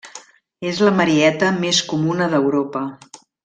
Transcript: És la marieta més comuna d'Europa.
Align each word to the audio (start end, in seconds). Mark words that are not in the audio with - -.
És 0.69 0.79
la 0.87 0.93
marieta 1.01 1.53
més 1.67 1.83
comuna 1.93 2.31
d'Europa. 2.35 2.87